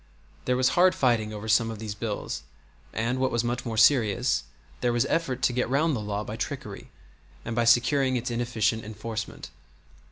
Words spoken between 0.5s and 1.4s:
was hard fighting